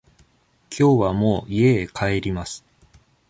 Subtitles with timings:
[0.71, 2.65] きょうはもう家へ帰ります。